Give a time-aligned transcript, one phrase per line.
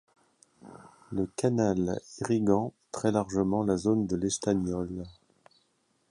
[1.11, 5.03] Le canal irriguant très largement la zone de l'Estagnol.